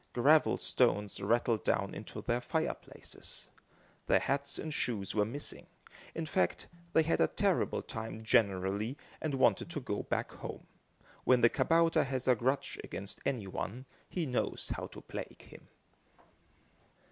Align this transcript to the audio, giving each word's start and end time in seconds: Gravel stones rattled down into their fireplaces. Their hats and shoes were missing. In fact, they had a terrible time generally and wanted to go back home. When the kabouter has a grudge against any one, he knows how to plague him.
Gravel 0.13 0.57
stones 0.57 1.21
rattled 1.21 1.63
down 1.63 1.93
into 1.93 2.23
their 2.23 2.41
fireplaces. 2.41 3.49
Their 4.07 4.17
hats 4.19 4.57
and 4.57 4.73
shoes 4.73 5.13
were 5.13 5.25
missing. 5.25 5.67
In 6.15 6.25
fact, 6.25 6.67
they 6.93 7.03
had 7.03 7.21
a 7.21 7.27
terrible 7.27 7.83
time 7.83 8.23
generally 8.23 8.97
and 9.21 9.35
wanted 9.35 9.69
to 9.69 9.79
go 9.79 10.01
back 10.01 10.31
home. 10.31 10.65
When 11.23 11.41
the 11.41 11.49
kabouter 11.49 12.03
has 12.05 12.27
a 12.27 12.33
grudge 12.33 12.79
against 12.83 13.21
any 13.27 13.45
one, 13.45 13.85
he 14.09 14.25
knows 14.25 14.71
how 14.75 14.87
to 14.87 15.01
plague 15.01 15.43
him. 15.43 15.67